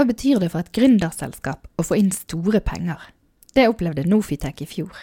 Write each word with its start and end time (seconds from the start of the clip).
Hva 0.00 0.06
betyr 0.08 0.38
det 0.40 0.46
for 0.48 0.64
et 0.64 0.70
gründerselskap 0.72 1.66
å 1.76 1.84
få 1.84 1.98
inn 2.00 2.06
store 2.08 2.62
penger? 2.64 3.02
Det 3.52 3.66
opplevde 3.68 4.06
Nofitek 4.08 4.62
i 4.64 4.66
fjor. 4.70 4.94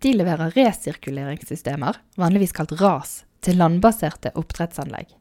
De 0.00 0.14
leverer 0.16 0.54
resirkuleringssystemer, 0.56 1.98
vanligvis 2.16 2.56
kalt 2.56 2.72
RAS, 2.80 3.10
til 3.44 3.60
landbaserte 3.60 4.32
oppdrettsanlegg. 4.32 5.12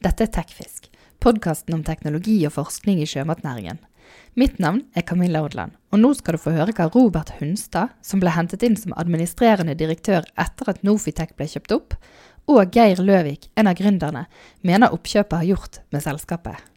Dette 0.00 0.24
er 0.24 0.32
Tekfisk, 0.38 0.88
podkasten 1.20 1.76
om 1.76 1.84
teknologi 1.84 2.38
og 2.48 2.54
forskning 2.56 3.04
i 3.04 3.10
sjømatnæringen. 3.12 3.82
Mitt 4.40 4.56
navn 4.56 4.86
er 4.96 5.04
Camilla 5.04 5.44
Odland, 5.44 5.76
og 5.92 6.00
nå 6.00 6.14
skal 6.16 6.40
du 6.40 6.44
få 6.46 6.56
høre 6.56 6.72
hva 6.72 6.88
Robert 6.96 7.36
Hunstad, 7.42 7.92
som 8.00 8.24
ble 8.24 8.32
hentet 8.32 8.64
inn 8.64 8.80
som 8.80 8.96
administrerende 8.96 9.76
direktør 9.76 10.24
etter 10.32 10.72
at 10.72 10.80
Nofitek 10.80 11.36
ble 11.36 11.52
kjøpt 11.58 11.76
opp, 11.76 12.00
og 12.48 12.72
Geir 12.72 13.04
Løvik, 13.04 13.50
en 13.52 13.68
av 13.68 13.76
gründerne, 13.76 14.30
mener 14.64 14.96
oppkjøpet 14.96 15.42
har 15.42 15.50
gjort 15.52 15.84
med 15.92 16.08
selskapet. 16.08 16.71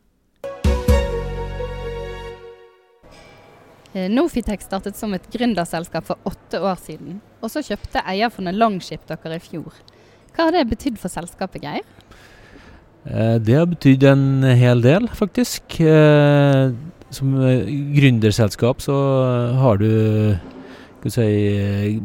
Eh, 3.96 4.10
Nofitec 4.12 4.66
startet 4.66 4.98
som 5.00 5.14
et 5.16 5.28
gründerselskap 5.32 6.04
for 6.10 6.20
åtte 6.28 6.60
år 6.60 6.76
siden, 6.84 7.22
og 7.40 7.52
så 7.52 7.64
kjøpte 7.64 8.04
eierfondet 8.04 8.58
Longship 8.60 9.06
dere 9.08 9.38
i 9.38 9.44
fjor. 9.44 9.72
Hva 10.36 10.50
har 10.50 10.56
det 10.58 10.66
betydd 10.68 10.98
for 11.00 11.12
selskapet, 11.14 11.64
Geir? 11.64 11.86
Eh, 13.08 13.38
det 13.40 13.56
har 13.56 13.70
betydd 13.72 14.04
en 14.10 14.44
hel 14.60 14.84
del, 14.84 15.08
faktisk. 15.08 15.78
Eh, 15.80 16.74
som 17.16 17.36
gründerselskap 17.96 18.82
så 18.84 18.96
har 19.62 19.80
du 19.80 20.36
si, 21.08 22.02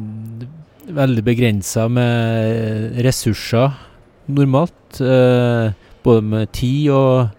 veldig 0.87 1.25
begrensa 1.27 1.89
med 1.91 3.01
ressurser 3.03 3.75
normalt. 4.31 5.01
Både 6.05 6.23
med 6.23 6.53
tid 6.55 6.93
og, 6.95 7.33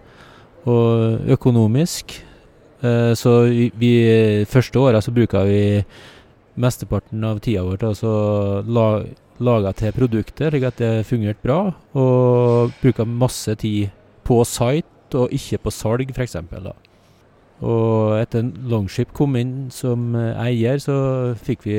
og 0.67 1.31
økonomisk. 1.37 2.17
Eh, 2.81 3.13
så 3.17 3.35
vi, 3.45 3.69
vi 3.77 3.93
første 4.49 4.79
åra 4.81 5.01
så 5.01 5.13
bruka 5.13 5.43
vi 5.45 5.81
mesteparten 6.61 7.23
av 7.23 7.39
tida 7.43 7.63
vår 7.63 7.81
til 7.81 8.07
å 8.09 8.15
la, 8.65 8.87
lage 9.41 9.73
til 9.79 9.93
produkter, 9.95 10.51
slik 10.51 10.67
at 10.67 10.81
det 10.81 10.93
fungerte 11.09 11.45
bra. 11.45 11.59
Og 11.97 12.73
bruka 12.81 13.05
masse 13.07 13.55
tid 13.61 13.91
på 14.27 14.41
site 14.47 15.17
og 15.17 15.33
ikke 15.35 15.59
på 15.65 15.73
salg, 15.75 16.13
f.eks. 16.15 16.37
Og 17.61 18.17
etter 18.17 18.47
Longship 18.71 19.11
kom 19.13 19.35
inn 19.37 19.55
som 19.73 20.15
eier, 20.17 20.79
så 20.81 20.95
fikk 21.37 21.67
vi 21.67 21.77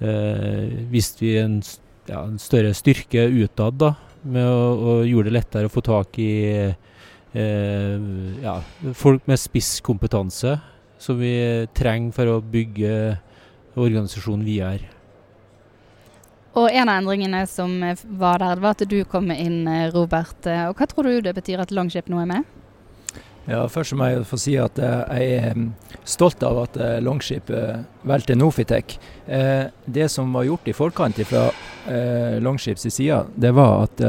eh, 0.00 0.66
viste 0.92 1.24
vi 1.24 1.34
en, 1.40 1.58
ja, 2.08 2.22
en, 2.22 2.38
større 2.38 2.74
styrke 2.76 3.26
utad, 3.40 3.80
da. 3.80 3.94
Med 4.20 4.44
å, 4.44 4.64
og 4.76 5.08
gjorde 5.08 5.30
det 5.30 5.36
lettere 5.38 5.70
å 5.70 5.72
få 5.72 5.82
tak 5.84 6.18
i 6.20 6.30
eh, 6.52 6.89
ja, 7.32 8.56
folk 8.98 9.26
med 9.30 9.38
spisskompetanse 9.38 10.56
som 11.00 11.18
vi 11.20 11.66
trenger 11.76 12.12
for 12.12 12.28
å 12.28 12.40
bygge 12.42 12.94
organisasjonen 13.78 14.44
vi 14.44 14.58
er. 14.64 14.82
Og 16.58 16.66
En 16.74 16.90
av 16.90 16.98
endringene 16.98 17.44
som 17.46 17.76
var 18.18 18.42
der, 18.42 18.58
var 18.58 18.74
at 18.74 18.82
du 18.90 18.98
kom 19.08 19.30
inn, 19.30 19.62
Robert. 19.94 20.42
Og 20.68 20.74
Hva 20.74 20.88
tror 20.90 21.06
du 21.06 21.20
det 21.22 21.36
betyr 21.36 21.62
at 21.62 21.70
Longship 21.70 22.10
nå 22.10 22.18
er 22.24 22.26
med? 22.32 22.56
Ja, 23.46 23.62
Først 23.70 23.94
må 23.96 24.10
jeg 24.10 24.26
få 24.28 24.38
si 24.38 24.56
at 24.60 24.76
jeg 24.78 25.38
er 25.38 25.62
stolt 26.04 26.42
av 26.42 26.58
at 26.66 26.76
Longship 27.02 27.48
valgte 28.06 28.36
Nofitek. 28.36 28.98
Det 29.86 30.10
som 30.10 30.34
var 30.34 30.48
gjort 30.50 30.68
i 30.68 30.76
forkant 30.76 31.22
fra 31.30 31.46
Longships 32.42 32.88
side, 32.90 33.24
det 33.38 33.54
var 33.56 33.86
at 33.86 34.04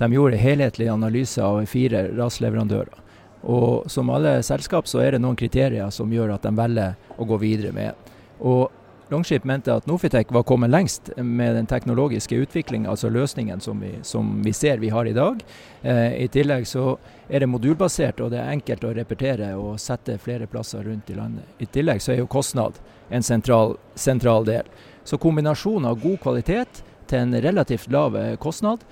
de 0.00 0.12
gjorde 0.16 0.40
helhetlig 0.40 0.88
analyse 0.88 1.44
av 1.44 1.60
fire 1.68 2.06
rasleverandører. 2.16 3.06
Og 3.40 3.88
som 3.90 4.10
alle 4.12 4.40
selskap 4.44 4.88
så 4.88 5.00
er 5.04 5.14
det 5.14 5.22
noen 5.22 5.38
kriterier 5.38 5.92
som 5.94 6.12
gjør 6.12 6.34
at 6.34 6.44
de 6.44 6.52
velger 6.56 7.16
å 7.16 7.28
gå 7.28 7.40
videre 7.40 7.72
med. 7.76 8.10
Og 8.40 8.68
Longship 9.10 9.44
mente 9.44 9.72
at 9.74 9.88
Nofitec 9.90 10.28
var 10.30 10.44
kommet 10.46 10.70
lengst 10.70 11.10
med 11.16 11.56
den 11.56 11.66
teknologiske 11.66 12.36
utviklingen, 12.44 12.86
altså 12.90 13.08
løsningen 13.10 13.60
som 13.60 13.80
vi, 13.82 13.90
som 14.06 14.36
vi 14.44 14.52
ser 14.54 14.78
vi 14.78 14.88
har 14.88 15.08
i 15.08 15.14
dag. 15.16 15.40
Eh, 15.82 16.22
I 16.22 16.28
tillegg 16.30 16.68
så 16.70 16.92
er 17.26 17.42
det 17.42 17.48
modulbasert, 17.50 18.20
og 18.22 18.30
det 18.30 18.38
er 18.38 18.52
enkelt 18.52 18.86
å 18.86 18.92
repetere 18.94 19.48
og 19.58 19.80
sette 19.82 20.14
flere 20.22 20.46
plasser 20.46 20.86
rundt 20.86 21.10
i 21.10 21.18
landet. 21.18 21.48
I 21.58 21.66
tillegg 21.66 22.04
så 22.04 22.14
er 22.14 22.22
jo 22.22 22.30
kostnad 22.30 22.78
en 23.10 23.26
sentral, 23.26 23.74
sentral 23.98 24.46
del. 24.46 24.70
Så 25.02 25.18
kombinasjonen 25.18 25.90
av 25.90 25.98
god 25.98 26.20
kvalitet 26.22 26.84
til 27.10 27.24
en 27.24 27.34
relativt 27.42 27.90
lav 27.90 28.14
kostnad 28.38 28.86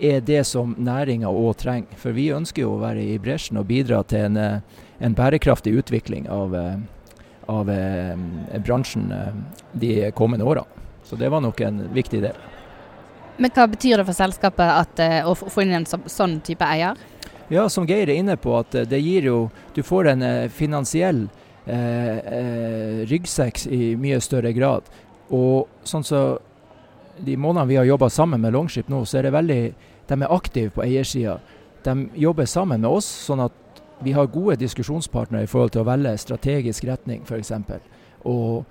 er 0.00 0.20
det 0.20 0.44
som 0.48 0.74
næringa 0.78 1.28
òg 1.28 1.56
trenger. 1.60 1.98
For 2.00 2.16
vi 2.16 2.30
ønsker 2.34 2.64
jo 2.64 2.74
å 2.74 2.80
være 2.82 3.02
i 3.14 3.18
bresjen 3.22 3.60
og 3.60 3.68
bidra 3.68 4.02
til 4.08 4.30
en, 4.30 4.36
eh, 4.36 4.60
en 5.00 5.14
bærekraftig 5.14 5.74
utvikling 5.76 6.28
av, 6.28 6.54
eh, 6.54 6.76
av 7.48 7.70
eh, 7.70 8.16
bransjen 8.58 9.12
de 9.72 10.10
kommende 10.12 10.44
årene. 10.44 10.66
Så 11.04 11.18
det 11.18 11.30
var 11.30 11.40
nok 11.40 11.60
en 11.60 11.88
viktig 11.92 12.22
del. 12.22 12.36
Men 13.38 13.50
Hva 13.50 13.66
betyr 13.66 13.96
det 13.96 14.06
for 14.06 14.14
selskapet 14.14 14.60
at, 14.60 15.24
å 15.24 15.34
få 15.34 15.62
inn 15.62 15.72
en 15.72 15.86
sånn 15.86 16.40
type 16.44 16.62
eier? 16.62 16.96
Ja, 17.48 17.68
Som 17.68 17.86
Geir 17.86 18.08
er 18.08 18.14
inne 18.14 18.36
på, 18.36 18.52
at 18.58 18.70
det 18.70 19.00
gir 19.02 19.22
jo 19.22 19.50
Du 19.74 19.82
får 19.82 20.08
en 20.12 20.50
finansiell 20.50 21.28
eh, 21.66 23.04
ryggsekk 23.08 23.66
i 23.66 23.96
mye 23.96 24.20
større 24.20 24.52
grad. 24.52 24.82
Og 25.30 25.68
sånn 25.84 26.04
så 26.04 26.38
de 27.24 27.36
månedene 27.36 27.68
vi 27.68 27.78
har 27.78 27.88
jobba 27.88 28.10
sammen 28.10 28.40
med 28.40 28.52
Longship 28.52 28.88
nå, 28.88 29.04
så 29.04 29.18
er 29.20 29.28
det 29.28 29.36
veldig 29.36 29.62
de 30.10 30.22
er 30.22 30.32
aktive 30.34 30.74
på 30.74 30.82
eiersida. 30.82 31.38
De 31.84 32.08
jobber 32.18 32.48
sammen 32.50 32.82
med 32.82 32.90
oss, 32.90 33.06
sånn 33.06 33.44
at 33.44 33.56
vi 34.02 34.12
har 34.16 34.30
gode 34.32 34.56
diskusjonspartnere 34.60 35.44
i 35.44 35.50
forhold 35.50 35.74
til 35.74 35.84
å 35.84 35.88
velge 35.88 36.16
strategisk 36.18 36.86
retning, 36.88 37.22
f.eks. 37.28 37.52
Og 38.28 38.64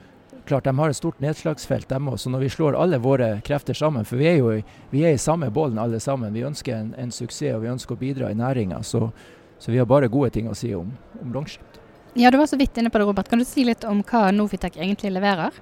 klart, 0.50 0.66
de 0.66 0.74
har 0.78 0.90
et 0.90 0.98
stort 0.98 1.22
nedslagsfelt, 1.24 1.88
dem 1.90 2.10
òg. 2.10 2.18
Så 2.20 2.32
når 2.34 2.46
vi 2.46 2.52
slår 2.54 2.78
alle 2.78 3.00
våre 3.02 3.30
krefter 3.46 3.78
sammen, 3.78 4.06
for 4.06 4.20
vi 4.20 4.28
er 4.32 4.40
jo 4.42 4.54
i, 4.58 4.64
vi 4.92 5.06
er 5.06 5.16
i 5.16 5.22
samme 5.22 5.52
bollen 5.54 5.80
alle 5.82 6.02
sammen. 6.04 6.34
Vi 6.34 6.46
ønsker 6.48 6.76
en, 6.76 6.94
en 6.98 7.14
suksess 7.14 7.56
og 7.56 7.64
vi 7.64 7.72
ønsker 7.72 7.96
å 7.96 8.02
bidra 8.02 8.32
i 8.34 8.38
næringa. 8.38 8.82
Så, 8.84 9.12
så, 9.60 9.72
vi 9.72 9.80
har 9.80 9.88
bare 9.90 10.10
gode 10.12 10.34
ting 10.36 10.50
å 10.50 10.58
si 10.58 10.74
om, 10.76 10.90
om 11.22 11.36
Longship. 11.36 11.80
Ja, 12.18 12.32
Du 12.32 12.40
var 12.42 12.50
så 12.50 12.58
vidt 12.58 12.78
inne 12.78 12.90
på 12.90 13.00
det, 13.00 13.06
Robert. 13.06 13.30
Kan 13.30 13.40
du 13.40 13.46
si 13.48 13.64
litt 13.64 13.86
om 13.88 14.02
hva 14.04 14.30
Nofitek 14.34 14.80
egentlig 14.82 15.14
leverer? 15.14 15.56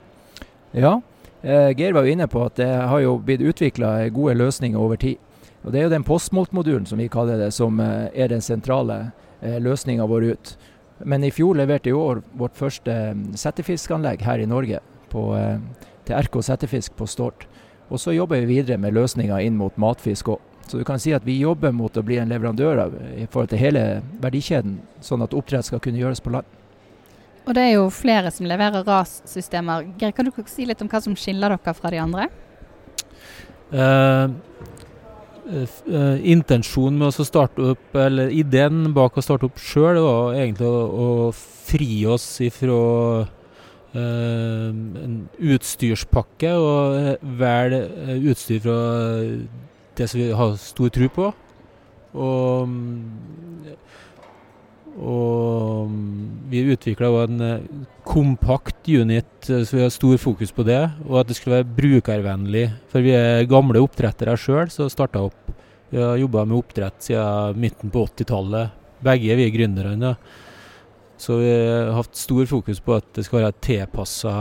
Ja, 0.72 0.98
Geir 1.44 1.94
var 1.94 2.06
jo 2.06 2.12
inne 2.12 2.26
på 2.28 2.42
at 2.48 2.56
det 2.58 2.68
har 2.68 3.00
jo 3.04 3.18
blitt 3.22 3.44
utvikla 3.46 4.10
gode 4.10 4.34
løsninger 4.40 4.80
over 4.80 4.98
tid. 4.98 5.18
Og 5.68 5.74
Det 5.74 5.80
er 5.80 5.84
jo 5.84 5.96
den 5.98 6.06
postmoltmodulen 6.08 6.86
som 6.88 7.00
vi 7.02 7.10
kaller 7.12 7.38
det, 7.42 7.52
som 7.54 7.80
eh, 7.84 8.08
er 8.16 8.30
den 8.32 8.42
sentrale 8.42 9.12
eh, 9.42 9.58
løsninga 9.60 10.06
vår 10.08 10.30
ut. 10.32 10.54
Men 11.04 11.26
i 11.28 11.32
fjor 11.32 11.58
leverte 11.60 11.92
i 11.92 11.96
år 11.96 12.22
vårt 12.40 12.56
første 12.56 12.94
settefiskanlegg 13.36 14.24
her 14.24 14.40
i 14.40 14.48
Norge 14.48 14.80
på, 15.12 15.26
eh, 15.36 15.60
til 16.08 16.16
RK 16.24 16.40
Settefisk 16.48 16.96
på 16.96 17.08
Stord. 17.12 17.44
Og 17.92 18.00
så 18.00 18.16
jobber 18.16 18.40
vi 18.40 18.62
videre 18.62 18.80
med 18.80 18.96
løsninger 18.96 19.44
inn 19.44 19.60
mot 19.60 19.76
matfisk 19.76 20.32
òg. 20.32 20.40
Så 20.68 20.80
du 20.80 20.84
kan 20.88 21.00
si 21.00 21.12
at 21.16 21.28
vi 21.28 21.36
jobber 21.40 21.72
mot 21.72 21.96
å 22.00 22.04
bli 22.04 22.18
en 22.20 22.32
leverandør 22.32 22.88
i 23.16 23.28
forhold 23.28 23.52
til 23.52 23.60
hele 23.60 24.02
verdikjeden, 24.24 24.82
sånn 25.00 25.24
at 25.24 25.36
oppdrett 25.36 25.68
skal 25.68 25.84
kunne 25.84 26.00
gjøres 26.00 26.24
på 26.24 26.32
land. 26.32 26.57
Og 27.48 27.56
det 27.56 27.64
er 27.64 27.74
jo 27.78 27.88
flere 27.94 28.32
som 28.36 28.48
leverer 28.50 28.84
RAS-systemer. 28.84 29.88
Geir, 30.00 30.12
kan 30.12 30.28
du 30.28 30.36
si 30.52 30.68
litt 30.68 30.84
om 30.84 30.90
hva 30.92 31.00
som 31.04 31.16
skiller 31.16 31.56
dere 31.56 31.74
fra 31.78 31.94
de 31.94 32.02
andre? 32.04 32.28
Uh, 33.72 34.36
Uh, 35.48 36.18
intensjonen 36.28 36.98
med 37.00 37.08
å 37.08 37.24
starte 37.24 37.70
opp, 37.72 37.96
eller 37.96 38.34
ideen 38.36 38.90
bak 38.96 39.16
å 39.16 39.24
starte 39.24 39.48
opp 39.48 39.62
sjøl, 39.64 39.96
var 40.04 40.36
egentlig 40.36 40.68
å, 40.68 40.82
å, 40.92 41.30
fri 41.68 42.02
oss 42.08 42.26
ifra 42.44 42.80
uh, 43.24 43.96
en 43.96 45.16
utstyrspakke 45.40 46.52
og 46.52 47.24
velge 47.40 47.80
utstyr 48.28 48.60
fra 48.66 48.78
det 49.96 50.10
som 50.12 50.20
vi 50.20 50.28
har 50.42 50.60
stor 50.60 50.92
tro 50.98 51.10
på. 51.16 51.32
Og, 52.18 52.76
og 54.98 55.92
vi 56.50 56.64
utvikla 56.74 57.10
en 57.24 57.42
kompakt 58.08 58.88
unit, 58.90 59.30
så 59.46 59.76
vi 59.76 59.84
har 59.84 59.92
stor 59.94 60.18
fokus 60.18 60.54
på 60.56 60.66
det. 60.66 60.82
Og 61.06 61.20
at 61.22 61.30
det 61.30 61.38
skulle 61.38 61.60
være 61.60 61.76
brukervennlig. 61.78 62.66
For 62.90 63.06
vi 63.06 63.14
er 63.14 63.50
gamle 63.50 63.84
oppdrettere 63.84 64.34
sjøl, 64.40 64.72
så 64.74 64.90
starta 64.90 65.22
opp. 65.28 65.54
Vi 65.92 66.02
har 66.02 66.18
jobba 66.20 66.44
med 66.48 66.58
oppdrett 66.58 67.06
siden 67.06 67.62
midten 67.62 67.94
på 67.94 68.08
80-tallet. 68.10 68.74
Begge 69.06 69.38
vi 69.38 69.46
er 69.46 69.54
gründerne. 69.54 70.16
Så 71.18 71.40
vi 71.42 71.52
har 71.52 71.94
hatt 71.98 72.18
stor 72.18 72.46
fokus 72.50 72.82
på 72.84 72.98
at 72.98 73.08
det 73.18 73.26
skal 73.26 73.42
være 73.42 73.58
tilpassa 73.66 74.34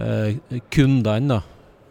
eh, 0.00 0.60
kundene. 0.72 1.40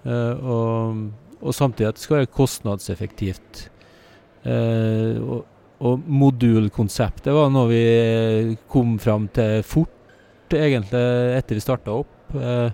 Eh, 0.05 0.45
og, 0.45 1.03
og, 1.41 1.51
samtidig 1.53 1.91
at 1.91 1.99
det 1.99 2.05
skal 2.05 2.21
være 2.21 2.31
kostnadseffektivt. 2.33 3.67
Eh, 4.45 5.21
og, 5.21 5.43
og 5.83 6.03
modulkonseptet 6.07 7.33
var 7.35 7.51
noe 7.51 7.67
vi 7.67 8.55
kom 8.71 8.95
fram 9.01 9.27
til 9.35 9.59
fort 9.67 10.53
egentlig 10.55 11.01
etter 11.35 11.57
vi 11.57 11.63
starta 11.63 11.95
opp. 11.99 12.35
Eh, 12.35 12.69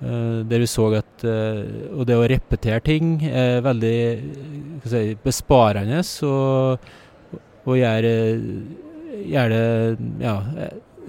eh, 0.00 0.38
der 0.48 0.62
vi 0.62 0.68
så 0.68 0.88
at 0.98 1.24
eh, 1.24 1.90
Og 1.94 2.06
det 2.08 2.16
å 2.18 2.26
repetere 2.28 2.80
ting 2.84 3.18
er 3.28 3.62
veldig 3.64 3.98
si, 4.88 5.02
besparende 5.24 6.02
og, 6.28 6.88
og 7.64 7.78
gjør 7.78 8.08
gjør 9.24 9.52
det 9.52 9.66
ja, 10.20 10.34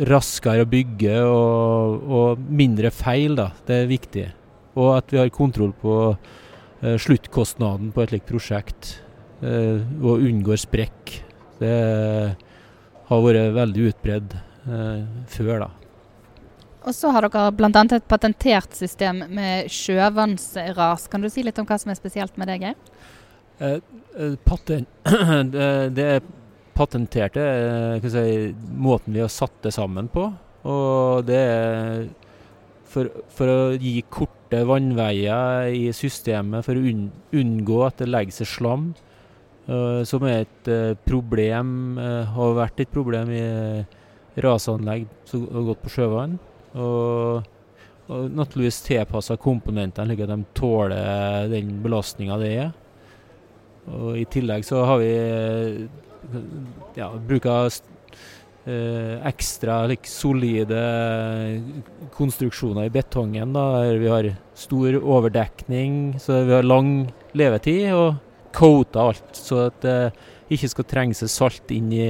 raskere 0.08 0.64
å 0.64 0.70
bygge 0.70 1.16
og, 1.26 2.04
og, 2.06 2.44
mindre 2.50 2.92
feil. 2.94 3.36
Da. 3.40 3.50
Det 3.66 3.82
er 3.82 3.90
viktig. 3.90 4.28
Og 4.76 4.92
at 5.00 5.12
vi 5.12 5.20
har 5.20 5.32
kontroll 5.34 5.74
på 5.82 5.98
sluttkostnaden 7.02 7.90
på 7.96 8.04
et 8.04 8.12
slikt 8.12 8.30
prosjekt. 8.30 8.92
Uh, 9.44 9.82
og 10.02 10.24
unngår 10.24 10.62
sprekk. 10.62 11.18
Det 11.60 11.74
har 13.10 13.26
vært 13.26 13.56
veldig 13.56 13.90
utbredd 13.92 14.38
uh, 14.68 15.02
før, 15.32 15.66
da. 15.66 15.72
Og 16.86 16.94
så 16.94 17.10
har 17.10 17.26
dere 17.26 17.50
bl.a. 17.58 17.70
et 17.82 18.08
patentert 18.10 18.76
system 18.78 19.24
med 19.34 19.72
sjøvannsras. 19.74 21.08
Kan 21.10 21.26
du 21.26 21.32
si 21.34 21.44
litt 21.46 21.58
om 21.58 21.66
hva 21.66 21.80
som 21.82 21.92
er 21.92 21.98
spesielt 21.98 22.38
med 22.38 22.52
det, 22.52 22.60
Geir? 22.62 22.76
Eh, 23.58 24.36
patent, 24.46 24.90
det 25.98 26.06
er 26.18 26.28
patenterte 26.76 27.42
er 27.42 28.06
si, 28.12 28.52
måten 28.76 29.16
vi 29.16 29.24
har 29.24 29.32
satt 29.34 29.56
det 29.66 29.74
sammen 29.74 30.12
på. 30.12 30.28
Og 30.68 31.26
det 31.26 31.40
er 31.40 32.06
for, 32.90 33.10
for 33.34 33.50
å 33.50 33.60
gi 33.80 33.98
korte 34.12 34.62
vannveier 34.68 35.72
i 35.74 35.88
systemet 35.96 36.68
for 36.68 36.78
å 36.78 36.96
unngå 37.36 37.82
at 37.88 38.04
det 38.04 38.12
legger 38.12 38.44
seg 38.44 38.52
slam. 38.52 38.88
Uh, 39.66 40.04
som 40.06 40.22
er 40.30 40.44
et 40.44 40.68
uh, 40.70 40.94
problem, 41.08 41.98
uh, 41.98 42.22
har 42.36 42.58
vært 42.60 42.84
et 42.84 42.92
problem 42.92 43.32
i 43.34 43.42
rasanlegg 44.46 45.08
som 45.26 45.48
har 45.50 45.66
gått 45.72 45.82
på 45.82 45.94
sjøvann. 45.96 46.36
Og, 46.78 47.48
og 48.06 48.28
naturligvis 48.36 48.84
tilpassa 48.86 49.40
komponentene 49.42 50.12
slik 50.12 50.26
at 50.26 50.34
de 50.36 50.40
tåler 50.58 51.50
den 51.50 51.80
belastninga 51.82 52.38
det 52.42 52.52
er. 52.68 52.74
Og 53.96 54.20
I 54.20 54.26
tillegg 54.30 54.66
så 54.68 54.84
har 54.86 55.02
vi 55.02 55.12
ja, 56.98 57.10
bruka 57.28 57.58
eh, 58.66 59.28
ekstra 59.30 59.84
like, 59.90 60.10
solide 60.10 60.82
konstruksjoner 62.18 62.90
i 62.90 62.94
betongen. 62.94 63.54
Da. 63.54 63.66
Vi 63.94 64.10
har 64.10 64.32
stor 64.58 64.98
overdekning, 65.02 66.20
så 66.22 66.44
vi 66.44 66.58
har 66.58 66.66
lang 66.66 67.12
levetid. 67.38 67.94
Og 67.94 68.16
coata 68.56 69.10
alt, 69.12 69.30
så 69.36 69.68
at 69.68 69.84
det 69.84 70.00
ikke 70.56 70.72
skal 70.72 70.88
trenge 70.90 71.18
seg 71.18 71.31
salt 71.34 71.72
inn 71.74 71.92
i, 71.96 72.10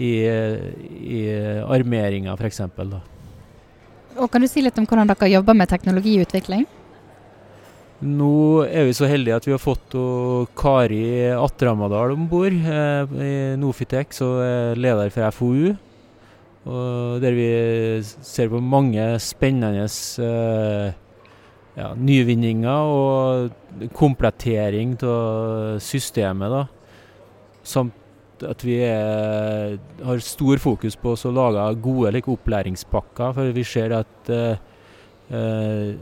i, 0.00 0.12
i 0.16 1.22
armeringa 1.66 2.36
f.eks. 2.38 2.62
Og 4.20 4.28
Kan 4.30 4.44
du 4.44 4.50
si 4.50 4.62
litt 4.64 4.78
om 4.80 4.86
hvordan 4.88 5.10
dere 5.10 5.32
jobber 5.32 5.56
med 5.58 5.70
teknologiutvikling? 5.70 6.66
Nå 8.00 8.64
er 8.64 8.86
vi 8.88 8.96
så 8.96 9.04
heldige 9.10 9.36
at 9.36 9.44
vi 9.44 9.52
har 9.52 9.60
fått 9.60 9.92
Kari 10.56 11.02
Atramadal 11.36 12.14
om 12.14 12.24
bord 12.30 12.54
eh, 12.56 13.12
i 13.20 13.34
Nofitek, 13.60 14.14
som 14.16 14.38
er 14.40 14.80
leder 14.80 15.12
for 15.12 15.36
FoU. 15.36 15.74
Der 17.20 17.36
vi 17.36 17.50
ser 18.04 18.48
på 18.52 18.60
mange 18.60 19.04
spennende 19.20 19.84
eh, 19.84 20.96
ja, 21.76 21.92
nyvinninger 21.96 22.92
og 22.94 23.52
komplettering 23.96 24.96
av 25.06 25.78
systemet. 25.82 26.50
da. 26.50 26.66
Samt 27.62 27.96
at 28.48 28.64
vi 28.64 28.78
er, 28.86 29.76
har 30.04 30.22
stor 30.24 30.60
fokus 30.62 30.96
på 30.96 31.12
å 31.12 31.32
lage 31.34 31.66
gode 31.84 32.14
like, 32.14 32.30
opplæringspakker, 32.30 33.34
for 33.36 33.52
vi 33.56 33.64
ser 33.64 33.96
at 34.00 34.32
eh, 34.32 34.56
eh 35.30 35.94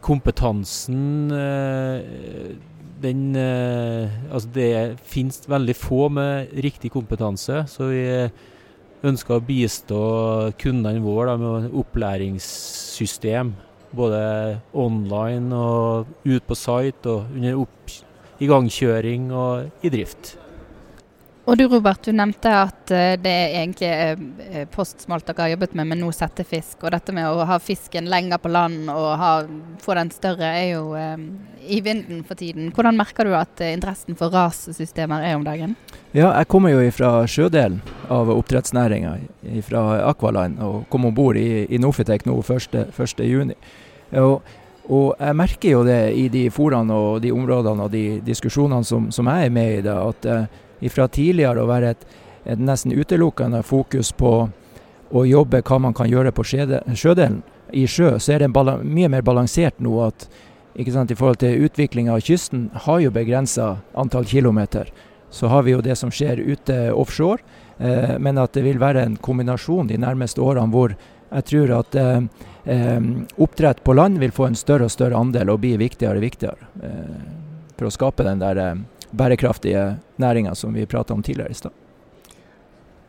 kompetansen 0.00 1.30
eh, 1.36 2.54
den 3.02 3.36
eh, 3.36 4.08
Altså 4.32 4.48
det 4.54 4.98
finnes 5.04 5.42
veldig 5.48 5.74
få 5.76 6.08
med 6.08 6.54
riktig 6.64 6.90
kompetanse, 6.90 7.66
så 7.68 7.90
vi 7.90 8.04
ønsker 9.04 9.36
å 9.36 9.44
bistå 9.44 10.00
kundene 10.60 11.02
våre 11.04 11.34
da, 11.34 11.36
med 11.40 11.76
opplæringssystem. 11.82 13.52
Både 13.96 14.60
online 14.74 15.56
og 15.56 16.06
ut 16.24 16.44
på 16.46 16.54
site 16.54 17.10
og 17.10 17.32
under 17.34 17.64
igangkjøring 18.40 19.32
og 19.34 19.84
i 19.84 19.90
drift. 19.92 20.36
Og 21.48 21.56
du 21.56 21.64
Robert, 21.72 22.04
du 22.04 22.12
nevnte 22.12 22.50
at 22.52 22.90
eh, 22.92 23.14
det 23.18 23.30
er 23.32 23.54
egentlig 23.62 24.66
postsmolt 24.70 24.74
postsmalt 24.74 25.26
dere 25.26 25.46
har 25.46 25.52
jobbet 25.54 25.74
med, 25.78 25.88
men 25.90 26.00
nå 26.02 26.10
settefisk. 26.12 26.84
Og 26.84 26.92
dette 26.92 27.14
med 27.16 27.26
å 27.26 27.46
ha 27.48 27.56
fisken 27.62 28.10
lenger 28.12 28.38
på 28.42 28.52
land 28.52 28.90
og 28.92 29.08
ha, 29.20 29.30
få 29.80 29.96
den 29.96 30.12
større 30.14 30.50
er 30.58 30.66
jo 30.74 30.92
um, 30.94 31.24
i 31.64 31.80
vinden 31.84 32.22
for 32.28 32.38
tiden. 32.38 32.70
Hvordan 32.76 32.98
merker 33.00 33.28
du 33.28 33.34
at 33.38 33.62
interessen 33.70 34.18
for 34.20 34.32
rassystemer 34.34 35.24
er 35.24 35.38
om 35.38 35.44
dagen? 35.46 35.74
Ja, 36.12 36.30
jeg 36.36 36.48
kommer 36.52 36.74
jo 36.74 36.84
fra 36.92 37.12
sjødelen 37.30 37.80
av 38.10 38.30
oppdrettsnæringa, 38.34 39.16
fra 39.66 39.84
Aqualine, 40.10 40.60
og 40.64 40.88
kom 40.92 41.06
om 41.08 41.14
bord 41.14 41.38
i, 41.40 41.66
i 41.70 41.80
Nofitek 41.80 42.26
nå 42.28 42.36
1.6. 42.42 43.52
Og, 44.20 44.56
og 44.90 45.12
jeg 45.14 45.36
merker 45.38 45.76
jo 45.76 45.84
det 45.86 46.00
i 46.18 46.26
de 46.32 46.48
foraene 46.52 46.96
og 46.96 47.20
de 47.24 47.32
områdene 47.32 47.86
og 47.86 47.94
de 47.94 48.06
diskusjonene 48.26 48.84
som, 48.84 49.08
som 49.14 49.30
jeg 49.30 49.46
er 49.46 49.54
med 49.54 49.78
i, 49.78 49.84
det, 49.86 49.94
at 49.94 50.34
fra 50.88 51.08
tidligere 51.08 51.62
å 51.62 51.68
være 51.68 51.94
et, 51.94 52.06
et, 52.44 52.58
nesten 52.58 52.94
utelukkende 52.96 53.62
fokus 53.62 54.12
på 54.12 54.48
å 55.10 55.24
jobbe 55.26 55.62
hva 55.66 55.78
man 55.82 55.94
kan 55.94 56.08
gjøre 56.08 56.32
på 56.32 56.46
sjødelen. 56.46 57.42
I 57.72 57.86
sjø 57.86 58.16
så 58.18 58.34
er 58.34 58.44
det 58.44 58.50
mye 58.50 59.10
mer 59.10 59.22
balansert 59.22 59.78
nå 59.78 60.00
at 60.06 60.28
sant, 60.90 61.10
i 61.10 61.18
forhold 61.18 61.40
til 61.42 61.66
utviklinga 61.66 62.14
av 62.14 62.24
kysten 62.24 62.70
har 62.86 63.00
jo 63.00 63.12
begrensa 63.14 63.76
antall 63.94 64.24
kilometer. 64.24 64.90
Så 65.30 65.46
har 65.46 65.62
vi 65.62 65.74
jo 65.74 65.82
det 65.82 65.96
som 65.98 66.10
skjer 66.10 66.40
ute 66.40 66.92
offshore, 66.92 67.42
eh, 67.78 68.18
men 68.18 68.38
at 68.38 68.54
det 68.54 68.64
vil 68.64 68.80
være 68.82 69.04
en 69.04 69.16
kombinasjon 69.16 69.86
de 69.86 69.98
nærmeste 69.98 70.42
årene 70.42 70.72
hvor 70.72 70.96
jeg 71.30 71.46
tror 71.46 71.74
at 71.78 71.94
eh, 71.94 72.22
eh, 72.64 73.00
oppdrett 73.36 73.84
på 73.84 73.94
land 73.94 74.18
vil 74.18 74.32
få 74.34 74.48
en 74.48 74.58
større 74.58 74.88
og 74.88 74.94
større 74.94 75.18
andel 75.18 75.52
og 75.52 75.60
bli 75.62 75.76
viktigere 75.78 76.18
og 76.18 76.26
viktigere. 76.26 76.70
Eh, 76.82 77.20
for 77.78 77.88
å 77.88 77.94
skape 77.94 78.26
den 78.26 78.42
der 78.42 78.58
eh, 78.60 78.80
bærekraftige 79.16 79.84
næringa 80.20 80.54
som 80.54 80.74
vi 80.74 80.86
prata 80.86 81.14
om 81.14 81.22
tidligere 81.22 81.50
i 81.50 81.58
stad. 81.58 81.72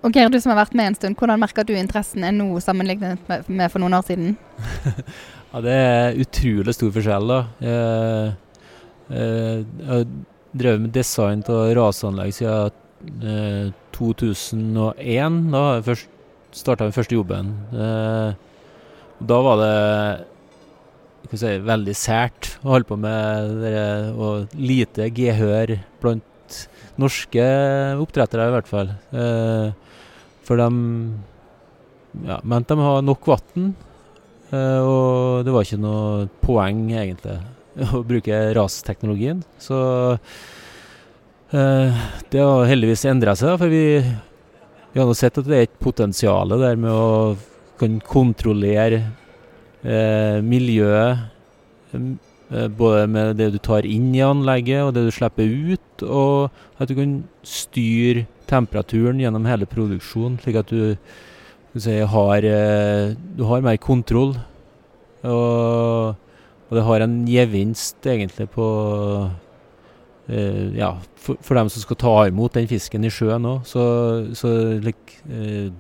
Og 0.02 0.14
Geir, 0.16 0.32
du 0.34 0.40
som 0.42 0.50
har 0.56 0.64
vært 0.64 0.74
med 0.78 0.88
en 0.90 0.96
stund, 0.98 1.18
hvordan 1.20 1.40
merker 1.44 1.66
du 1.68 1.76
interessen 1.78 2.24
er 2.26 2.34
nå 2.34 2.48
sammenlignet 2.64 3.22
med 3.46 3.70
for 3.70 3.84
noen 3.84 3.94
år 4.00 4.08
siden? 4.08 4.34
ja, 5.52 5.62
Det 5.62 5.76
er 5.78 6.22
utrolig 6.24 6.74
stor 6.74 6.94
forskjell. 6.96 7.28
da. 7.30 7.42
Jeg, 7.62 8.34
jeg, 9.12 9.66
jeg 9.78 9.90
har 9.92 10.08
drevet 10.58 10.82
med 10.88 10.96
design 10.96 11.44
av 11.52 11.70
rasanlegg 11.78 12.34
siden 12.36 13.76
2001. 13.94 14.98
Eh, 14.98 15.52
da 15.54 15.64
jeg 15.78 16.02
starta 16.56 16.88
den 16.88 16.96
første 16.96 17.16
jobben. 17.16 17.54
Eh, 17.72 18.34
da 19.22 19.40
var 19.46 19.62
det 19.62 21.38
si, 21.38 21.54
veldig 21.62 21.96
sært 21.96 22.51
å 22.62 22.76
holde 22.76 22.90
på 22.90 22.98
med 23.02 23.56
dere, 23.64 23.86
og 24.14 24.54
lite 24.58 25.10
gehør 25.16 25.80
blant 26.02 26.28
norske 27.02 27.46
oppdrettere, 28.02 28.48
i 28.50 28.56
hvert 28.56 28.70
fall. 28.70 28.92
Eh, 29.16 29.72
for 30.46 30.62
de 30.62 30.68
ja, 32.28 32.40
mente 32.44 32.76
de 32.76 32.86
hadde 32.86 33.08
nok 33.08 33.30
vann, 33.32 33.72
eh, 34.52 34.80
og 34.82 35.48
det 35.48 35.56
var 35.56 35.66
ikke 35.66 35.82
noe 35.82 36.28
poeng, 36.44 36.84
egentlig, 36.94 37.40
å 37.96 38.04
bruke 38.06 38.42
rasteknologien. 38.58 39.42
Så 39.62 39.80
eh, 41.56 42.04
det 42.34 42.44
har 42.44 42.70
heldigvis 42.70 43.08
endra 43.10 43.38
seg, 43.40 43.56
for 43.62 43.72
vi, 43.72 43.86
vi 44.92 45.02
har 45.02 45.10
nå 45.10 45.18
sett 45.18 45.40
at 45.42 45.48
det 45.48 45.58
er 45.58 45.70
et 45.70 45.82
potensial 45.82 46.54
der 46.62 46.78
med 46.80 46.94
å 46.94 47.34
kunne 47.82 48.04
kontrollere 48.06 49.08
miljøet. 50.46 51.18
Eh, 52.52 52.68
både 52.68 53.08
med 53.08 53.38
det 53.40 53.52
du 53.54 53.60
tar 53.64 53.88
inn 53.88 54.10
i 54.16 54.24
anlegget 54.26 54.84
og 54.84 54.94
det 54.96 55.06
du 55.08 55.12
slipper 55.16 55.48
ut, 55.48 56.04
og 56.04 56.82
at 56.82 56.90
du 56.92 56.98
kan 56.98 57.14
styre 57.48 58.26
temperaturen 58.52 59.22
gjennom 59.22 59.48
hele 59.48 59.68
produksjonen, 59.70 60.36
slik 60.42 60.60
at 60.60 60.74
du, 60.74 60.98
si, 61.80 62.02
har, 62.14 62.44
eh, 62.44 63.14
du 63.38 63.46
har 63.48 63.64
mer 63.64 63.80
kontroll. 63.80 64.36
Og, 65.22 66.18
og, 66.18 66.74
det 66.76 66.84
har 66.88 67.06
en 67.06 67.24
gevinst 67.30 68.10
egentlig 68.10 68.50
på 68.58 68.68
Uh, 70.32 70.78
Ja, 70.78 70.94
for, 71.18 71.36
for, 71.42 71.58
dem 71.58 71.68
som 71.68 71.82
skal 71.82 71.98
ta 72.00 72.12
imot 72.30 72.54
den 72.56 72.68
fisken 72.70 73.04
i 73.04 73.10
sjøen 73.12 73.44
òg. 73.50 73.66
Så, 73.68 73.82
så 74.38 74.52
like, 74.80 75.18
uh, 75.28 75.74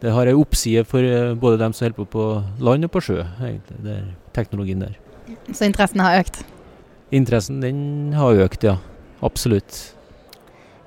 det 0.00 0.14
har 0.14 0.30
en 0.30 0.38
oppside 0.40 0.86
for 0.88 1.04
uh, 1.04 1.34
både 1.36 1.58
dem 1.60 1.74
som 1.76 1.84
holder 1.84 1.98
på 1.98 2.06
på 2.14 2.26
land 2.62 2.88
og 2.88 2.94
på 2.94 3.02
sjø, 3.04 3.18
egentlig, 3.42 3.82
der, 3.84 4.06
teknologien 4.32 4.86
der. 4.86 5.01
Så 5.52 5.66
interessen 5.68 6.02
har 6.02 6.20
økt? 6.22 6.42
Interessen 7.12 7.60
den 7.62 8.12
har 8.16 8.40
økt, 8.46 8.64
ja. 8.66 8.78
Absolutt. 9.22 9.94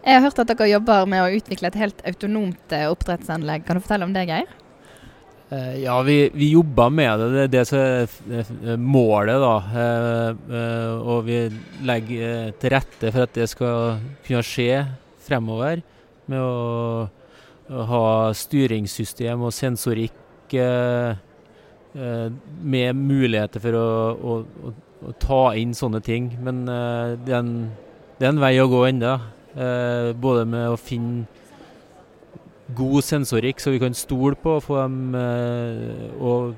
Jeg 0.06 0.18
har 0.18 0.26
hørt 0.26 0.40
at 0.42 0.52
dere 0.52 0.68
jobber 0.70 1.08
med 1.10 1.24
å 1.24 1.32
utvikle 1.38 1.72
et 1.72 1.80
helt 1.80 2.04
autonomt 2.06 2.76
eh, 2.76 2.86
oppdrettsanlegg. 2.92 3.66
Kan 3.66 3.78
du 3.78 3.84
fortelle 3.86 4.06
om 4.06 4.14
det, 4.14 4.28
Geir? 4.30 4.52
Eh, 5.54 5.72
ja, 5.86 5.96
vi, 6.06 6.18
vi, 6.34 6.52
jobber 6.54 6.92
med 6.94 7.22
det. 7.22 7.30
Det 7.32 7.46
er 7.46 7.54
det 7.56 7.64
som 7.70 7.80
er 7.80 8.78
målet, 8.82 9.40
da. 9.42 9.56
og 11.00 11.26
vi 11.26 11.40
legger 11.86 12.54
til 12.60 12.74
rette 12.76 13.12
for 13.14 13.26
at 13.26 13.34
det 13.38 13.50
skal 13.50 13.98
kunne 14.28 14.46
skje 14.46 14.84
fremover. 15.26 15.82
med 16.26 16.42
å, 16.42 17.06
å 17.70 17.86
ha 17.90 18.06
styringssystem 18.34 19.44
og 19.46 19.54
sensorikk 19.54 20.56
eh, 20.58 21.14
eh, 21.14 21.24
med 21.96 22.98
muligheter 23.00 23.62
for 23.64 23.78
å, 23.80 23.86
å, 24.12 24.36
å, 24.68 24.74
å, 25.08 25.14
ta 25.22 25.40
inn 25.56 25.72
sånne 25.78 26.02
ting. 26.04 26.34
Men 26.44 26.66
eh, 26.68 27.16
det, 27.22 27.32
er 27.32 27.40
en, 27.40 27.54
det, 28.18 28.26
er 28.26 28.34
en, 28.34 28.44
vei 28.44 28.54
å 28.60 28.68
gå 28.72 28.82
ennå. 28.90 29.16
Eh, 29.56 30.12
både 30.20 30.44
med 30.52 30.74
å 30.74 30.80
finne 30.80 31.24
god 32.76 33.04
sensorikk, 33.06 33.62
så 33.62 33.72
vi 33.72 33.80
kan 33.80 33.96
stole 33.96 34.36
på 34.42 34.58
og 34.58 34.66
få 34.66 34.82
dem 34.82 35.16
eh, 35.20 36.16
og 36.20 36.56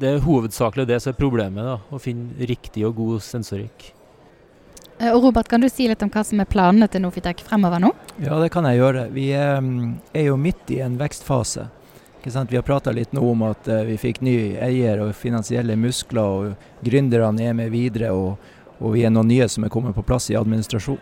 Det 0.00 0.08
er 0.08 0.22
hovedsakelig 0.24 0.86
det 0.88 0.96
som 1.04 1.12
er 1.12 1.18
problemet, 1.18 1.64
da, 1.64 1.76
å 1.92 1.98
finne 2.00 2.46
riktig 2.48 2.82
og 2.88 2.96
god 2.96 3.22
sensorikk. 3.22 3.90
Eh, 5.00 5.12
og 5.12 5.24
Robert, 5.24 5.48
Kan 5.48 5.60
du 5.60 5.68
si 5.68 5.88
litt 5.88 6.02
om 6.02 6.10
hva 6.12 6.24
som 6.24 6.40
er 6.40 6.48
planene 6.48 6.88
til 6.88 7.04
Nofitek 7.04 7.40
fremover 7.46 7.80
nå? 7.80 7.92
Ja, 8.18 8.40
det 8.40 8.50
kan 8.52 8.66
jeg 8.68 8.80
gjøre. 8.80 9.06
Vi 9.14 9.30
er, 9.36 9.60
er 10.12 10.26
jo 10.26 10.36
midt 10.40 10.72
i 10.72 10.80
en 10.84 10.98
vekstfase. 11.00 11.68
Vi 12.24 12.56
har 12.56 12.62
prata 12.62 12.92
litt 12.92 13.14
nå 13.16 13.22
om 13.30 13.46
at 13.48 13.68
uh, 13.68 13.80
vi 13.88 13.96
fikk 13.96 14.18
ny 14.20 14.34
eier 14.60 15.00
og 15.00 15.14
finansielle 15.16 15.72
muskler, 15.80 16.20
og 16.20 16.84
gründerne 16.84 17.46
er 17.48 17.54
med 17.56 17.72
videre, 17.72 18.10
og, 18.12 18.36
og 18.76 18.92
vi 18.92 19.06
er 19.08 19.14
noen 19.14 19.30
nye 19.30 19.48
som 19.48 19.64
er 19.64 19.72
kommet 19.72 19.96
på 19.96 20.04
plass 20.04 20.28
i 20.28 20.36
administrasjon. 20.36 21.00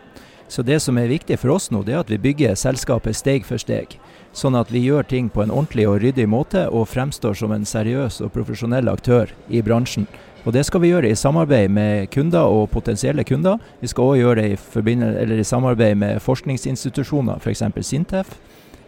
Så 0.49 0.63
det 0.63 0.79
som 0.79 0.97
er 0.97 1.11
viktig 1.11 1.35
for 1.37 1.57
oss 1.57 1.67
nå, 1.69 1.83
det 1.83 1.93
er 1.93 1.99
at 2.05 2.09
vi 2.09 2.17
bygger 2.23 2.55
selskapet 2.57 3.19
steg 3.19 3.43
for 3.45 3.59
steg. 3.61 3.99
Sånn 4.31 4.55
at 4.57 4.71
vi 4.71 4.79
gjør 4.85 5.05
ting 5.05 5.27
på 5.29 5.43
en 5.43 5.51
ordentlig 5.51 5.85
og 5.89 5.99
ryddig 6.01 6.25
måte 6.31 6.63
og 6.71 6.87
fremstår 6.89 7.35
som 7.37 7.51
en 7.53 7.67
seriøs 7.67 8.21
og 8.23 8.31
profesjonell 8.33 8.89
aktør 8.89 9.29
i 9.51 9.61
bransjen. 9.61 10.07
Og 10.47 10.53
Det 10.55 10.63
skal 10.65 10.81
vi 10.81 10.89
gjøre 10.89 11.11
i 11.11 11.19
samarbeid 11.19 11.69
med 11.69 12.09
kunder 12.15 12.47
og 12.47 12.71
potensielle 12.71 13.27
kunder. 13.27 13.59
Vi 13.81 13.91
skal 13.91 14.13
òg 14.13 14.17
gjøre 14.23 14.41
det 14.41 14.49
i, 14.55 15.37
i, 15.37 15.43
samarbeid 15.43 15.99
med 15.99 16.21
forskningsinstitusjoner, 16.23 17.43
f.eks. 17.43 17.67
Sintef, 17.85 18.39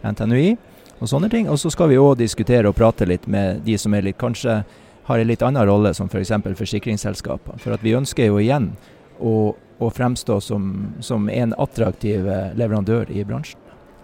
NTNUI 0.02 0.56
og 1.02 1.10
sånne 1.10 1.30
ting. 1.32 1.50
Og 1.50 1.58
så 1.58 1.70
skal 1.72 1.90
vi 1.90 1.98
òg 2.00 2.16
diskutere 2.20 2.70
og 2.70 2.78
prate 2.78 3.08
litt 3.08 3.26
med 3.30 3.64
de 3.66 3.76
som 3.78 3.94
litt, 3.94 4.18
kanskje 4.20 4.62
har 5.08 5.18
en 5.18 5.28
litt 5.28 5.42
annen 5.42 5.66
rolle, 5.66 5.94
som 5.94 6.08
f.eks. 6.08 6.30
For 6.30 6.58
forsikringsselskaper. 6.62 7.58
For 7.62 7.74
at 7.74 7.82
vi 7.82 7.96
ønsker 7.98 8.30
jo 8.30 8.38
igjen 8.38 8.70
å, 9.18 9.52
å 9.82 9.90
fremstå 9.90 10.38
som, 10.40 10.94
som 11.02 11.28
en 11.28 11.54
attraktiv 11.58 12.28
eh, 12.28 12.54
leverandør 12.58 13.10
i 13.10 13.26
bransjen. 13.26 13.58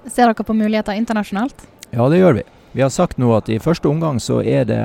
Ser 0.08 0.26
dere 0.26 0.46
på 0.46 0.56
muligheter 0.56 0.98
internasjonalt? 0.98 1.66
Ja, 1.92 2.08
det 2.10 2.20
gjør 2.20 2.40
vi. 2.40 2.46
Vi 2.74 2.84
har 2.84 2.92
sagt 2.92 3.18
nå 3.20 3.30
at 3.36 3.48
i 3.48 3.60
første 3.62 3.88
omgang 3.88 4.18
så 4.20 4.40
er 4.42 4.66
det, 4.68 4.82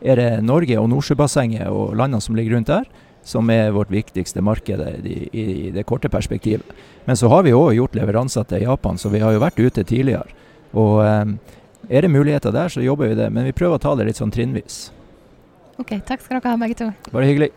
er 0.00 0.20
det 0.20 0.30
Norge 0.46 0.78
og 0.80 0.88
Nordsjøbassenget 0.92 1.68
og 1.68 1.96
landene 1.98 2.24
som 2.24 2.38
ligger 2.38 2.56
rundt 2.56 2.70
der, 2.70 2.86
som 3.26 3.50
er 3.52 3.74
vårt 3.76 3.90
viktigste 3.92 4.40
marked 4.44 4.80
i, 4.80 5.16
i, 5.28 5.44
i 5.68 5.70
det 5.74 5.84
korte 5.88 6.08
perspektivet. 6.12 6.66
Men 7.04 7.18
så 7.20 7.28
har 7.32 7.44
vi 7.44 7.52
òg 7.56 7.74
gjort 7.76 7.98
leveranser 7.98 8.46
til 8.48 8.64
Japan, 8.64 8.98
så 8.98 9.12
vi 9.12 9.20
har 9.20 9.34
jo 9.34 9.42
vært 9.42 9.60
ute 9.60 9.84
tidligere. 9.84 10.28
Og 10.78 11.00
eh, 11.04 11.32
er 11.90 12.06
det 12.06 12.12
muligheter 12.12 12.54
der, 12.54 12.68
så 12.68 12.84
jobber 12.84 13.10
vi 13.10 13.18
det. 13.18 13.30
Men 13.34 13.48
vi 13.48 13.56
prøver 13.56 13.78
å 13.78 13.82
ta 13.82 13.94
det 13.98 14.06
litt 14.08 14.20
sånn 14.20 14.32
trinnvis. 14.34 14.90
Ok, 15.80 15.96
takk 16.06 16.22
skal 16.22 16.38
dere 16.38 16.52
ha 16.52 16.60
begge 16.60 16.78
to. 16.78 16.90
Bare 17.10 17.26
hyggelig. 17.26 17.50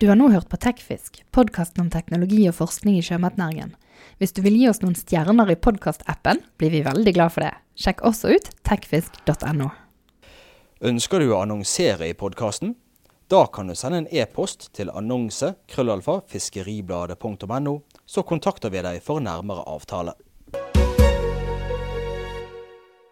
Du 0.00 0.06
har 0.08 0.16
nå 0.16 0.30
hørt 0.32 0.48
på 0.48 0.56
Tekfisk, 0.56 1.18
podkasten 1.34 1.82
om 1.82 1.90
teknologi 1.92 2.46
og 2.48 2.54
forskning 2.56 2.96
i 2.96 3.04
sjømatnæringen. 3.04 3.74
Hvis 4.16 4.32
du 4.32 4.40
vil 4.40 4.56
gi 4.56 4.68
oss 4.70 4.80
noen 4.80 4.96
stjerner 4.96 5.50
i 5.52 5.58
podkastappen, 5.60 6.40
blir 6.56 6.72
vi 6.72 6.80
veldig 6.86 7.12
glad 7.16 7.34
for 7.34 7.44
det. 7.44 7.52
Sjekk 7.76 8.00
også 8.08 8.32
ut 8.32 8.48
techfisk.no. 8.64 9.68
Ønsker 10.88 11.20
du 11.20 11.34
å 11.34 11.42
annonsere 11.42 12.08
i 12.08 12.16
podkasten? 12.16 12.72
Da 13.28 13.44
kan 13.52 13.68
du 13.68 13.76
sende 13.76 14.00
en 14.00 14.08
e-post 14.08 14.70
til 14.74 14.88
annonse 14.96 15.52
krøllalfa 15.68 16.22
fiskeribladet.no, 16.32 17.74
så 18.08 18.24
kontakter 18.24 18.72
vi 18.72 18.80
deg 18.86 19.04
for 19.04 19.20
nærmere 19.20 19.68
avtale. 19.68 20.16